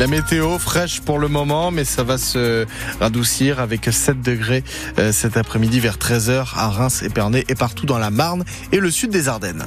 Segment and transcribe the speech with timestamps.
[0.00, 2.66] La météo fraîche pour le moment, mais ça va se
[3.00, 4.64] radoucir avec 7 degrés
[4.98, 8.90] euh, cet après-midi vers 13h à Reims, Épernay et partout dans la Marne et le
[8.90, 9.66] sud des Ardennes.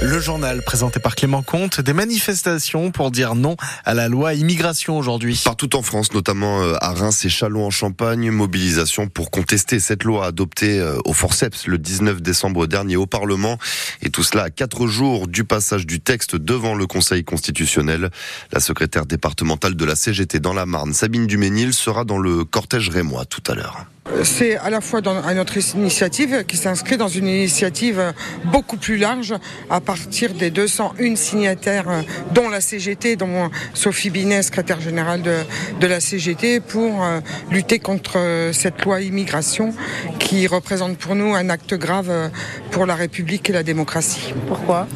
[0.00, 4.96] Le journal présenté par Clément Comte, des manifestations pour dire non à la loi immigration
[4.96, 5.40] aujourd'hui.
[5.44, 10.04] Partout en France, notamment euh, à Reims et Châlons en Champagne, mobilisation pour contester cette
[10.04, 13.58] loi adoptée euh, au forceps le 19 décembre dernier au Parlement.
[14.00, 18.10] Et tout cela à quatre jours du passage du texte devant le Conseil constitutionnel.
[18.52, 22.88] La secrétaire départementale de la CGT dans la Marne, Sabine Duménil, sera dans le cortège
[22.88, 23.84] rémois tout à l'heure.
[24.24, 28.14] C'est à la fois dans, notre initiative qui s'inscrit dans une initiative
[28.46, 29.34] beaucoup plus large
[29.70, 35.36] à partir des 201 signataires dont la CGT, dont Sophie Binet, secrétaire générale de,
[35.80, 39.74] de la CGT, pour euh, lutter contre euh, cette loi immigration
[40.18, 42.30] qui représente pour nous un acte grave
[42.70, 44.34] pour la République et la démocratie.
[44.46, 44.86] Pourquoi?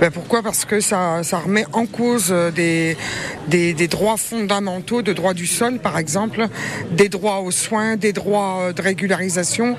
[0.00, 0.42] Ben Pourquoi?
[0.42, 2.96] Parce que ça, ça remet en cause des,
[3.48, 6.46] des, des droits fondamentaux, de droits du sol par exemple,
[6.92, 9.76] des droits aux soins, des droits euh, de régularisation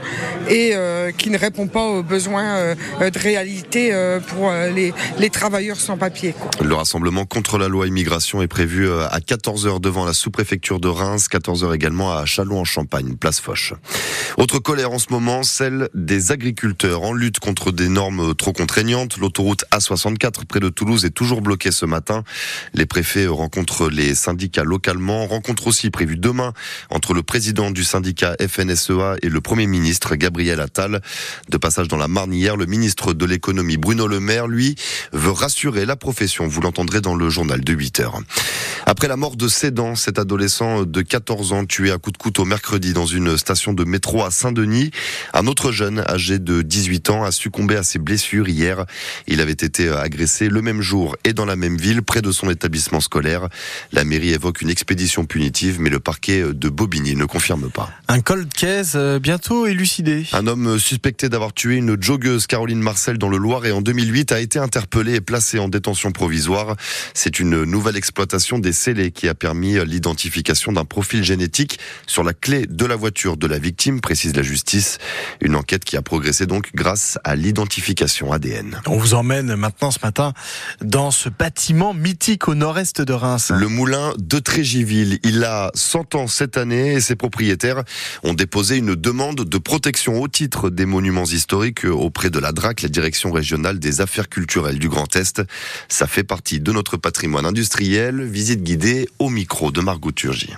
[0.49, 3.91] et euh, qui ne répond pas aux besoins euh, de réalité
[4.27, 6.33] pour les, les travailleurs sans papier.
[6.61, 11.27] Le rassemblement contre la loi immigration est prévu à 14h devant la sous-préfecture de Reims,
[11.31, 13.73] 14h également à Châlons-en-Champagne, place Foch.
[14.37, 19.17] Autre colère en ce moment, celle des agriculteurs en lutte contre des normes trop contraignantes.
[19.17, 22.23] L'autoroute A64 près de Toulouse est toujours bloquée ce matin.
[22.73, 26.53] Les préfets rencontrent les syndicats localement, rencontre aussi prévue demain
[26.89, 31.01] entre le président du syndicat FN FNSEA et le Premier ministre Gabriel Attal.
[31.49, 34.75] De passage dans la Marne hier, le ministre de l'économie Bruno Le Maire, lui,
[35.13, 36.47] veut rassurer la profession.
[36.47, 38.19] Vous l'entendrez dans le journal de 8 heures.
[38.85, 42.45] Après la mort de Sédan, cet adolescent de 14 ans tué à coup de couteau
[42.45, 44.91] mercredi dans une station de métro à Saint-Denis,
[45.33, 48.85] un autre jeune âgé de 18 ans a succombé à ses blessures hier.
[49.27, 52.49] Il avait été agressé le même jour et dans la même ville, près de son
[52.49, 53.47] établissement scolaire.
[53.91, 57.89] La mairie évoque une expédition punitive, mais le parquet de Bobigny ne confirme pas.
[58.07, 60.27] Un col Euh, bientôt élucidé.
[60.33, 64.31] Un homme suspecté d'avoir tué une joggeuse Caroline Marcel dans le Loir et en 2008
[64.31, 66.75] a été interpellé et placé en détention provisoire.
[67.15, 72.33] C'est une nouvelle exploitation des scellés qui a permis l'identification d'un profil génétique sur la
[72.33, 74.99] clé de la voiture de la victime, précise la justice.
[75.41, 78.79] Une enquête qui a progressé donc grâce à l'identification ADN.
[78.85, 80.33] On vous emmène maintenant ce matin
[80.81, 83.51] dans ce bâtiment mythique au nord-est de Reims.
[83.55, 85.19] Le moulin de Trégiville.
[85.23, 87.83] Il a 100 ans cette année et ses propriétaires
[88.23, 92.81] ont déposé une demande de protection au titre des monuments historiques auprès de la DRAC,
[92.81, 95.43] la Direction régionale des affaires culturelles du Grand Est.
[95.89, 98.23] Ça fait partie de notre patrimoine industriel.
[98.23, 100.55] Visite guidée au micro de Margot Turgy.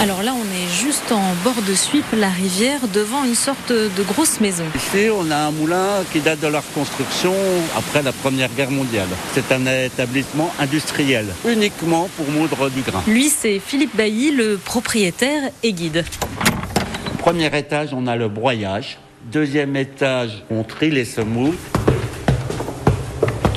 [0.00, 4.02] Alors là, on est juste en bord de Suip, la rivière, devant une sorte de
[4.02, 4.64] grosse maison.
[4.74, 7.34] Ici, on a un moulin qui date de leur construction
[7.76, 9.08] après la Première Guerre mondiale.
[9.34, 13.02] C'est un établissement industriel, uniquement pour moudre du grain.
[13.06, 16.02] Lui, c'est Philippe Bailly, le propriétaire et guide.
[17.18, 18.96] Premier étage, on a le broyage.
[19.30, 21.54] Deuxième étage, on trie les semoux.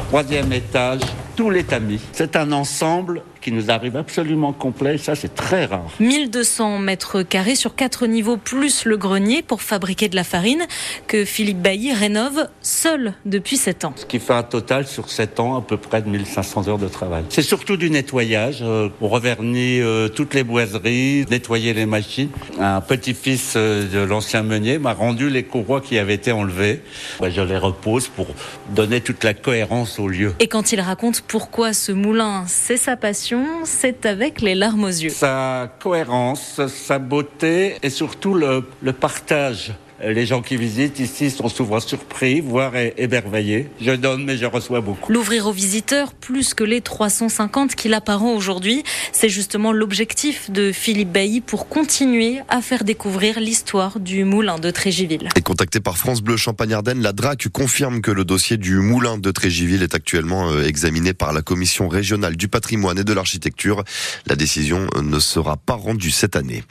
[0.10, 1.00] Troisième étage,
[1.38, 2.02] tous les tamis.
[2.12, 4.98] C'est un ensemble qui nous arrive absolument complet.
[4.98, 5.92] Ça, c'est très rare.
[6.00, 10.64] 1200 mètres carrés sur quatre niveaux, plus le grenier pour fabriquer de la farine,
[11.08, 13.94] que Philippe Bailly rénove seul depuis 7 ans.
[13.96, 16.88] Ce qui fait un total sur 7 ans à peu près de 1500 heures de
[16.88, 17.24] travail.
[17.30, 18.60] C'est surtout du nettoyage.
[18.62, 22.30] Euh, on revernit euh, toutes les boiseries, nettoyer les machines.
[22.60, 26.82] Un petit-fils euh, de l'ancien meunier m'a rendu les courroies qui avaient été enlevées.
[27.22, 28.28] Je les repose pour
[28.70, 30.34] donner toute la cohérence au lieu.
[30.40, 33.33] Et quand il raconte pourquoi ce moulin, c'est sa passion,
[33.64, 35.10] c'est avec les larmes aux yeux.
[35.10, 38.64] Sa cohérence, sa beauté et surtout le,
[38.94, 39.74] partage
[40.06, 43.70] les gens qui visitent ici sont souvent surpris, voire émerveillés.
[43.82, 45.12] Je donne, mais je reçois beaucoup.
[45.12, 51.12] L'ouvrir aux visiteurs, plus que les 350 qu'il apparent aujourd'hui, c'est justement l'objectif de Philippe
[51.12, 55.30] Bailly pour continuer à faire découvrir l'histoire du moulin de Trégiville.
[55.36, 59.32] Et contacté par France Bleu Champagne-Ardenne, la DRAC confirme que le dossier du moulin de
[59.32, 63.84] Trégiville est actuellement euh, examiné par la Commission régionale du patrimoine et de l'architecture.
[64.28, 66.64] La décision ne sera pas rendue cette année.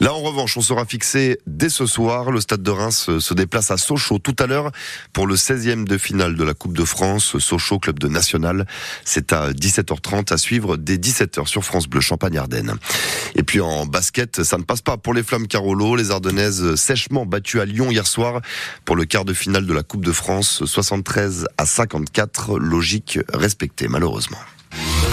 [0.00, 2.30] Là, en revanche, on sera fixé dès ce soir.
[2.30, 4.72] Le stade de Reims se déplace à Sochaux tout à l'heure
[5.12, 7.38] pour le 16e de finale de la Coupe de France.
[7.38, 8.66] Sochaux, club de national.
[9.04, 12.74] C'est à 17h30 à suivre dès 17h sur France Bleu Champagne-Ardenne.
[13.34, 15.96] Et puis en basket, ça ne passe pas pour les Flammes Carolo.
[15.96, 18.40] Les Ardennaises sèchement battues à Lyon hier soir
[18.84, 20.64] pour le quart de finale de la Coupe de France.
[20.64, 22.58] 73 à 54.
[22.58, 24.38] Logique respectée, malheureusement.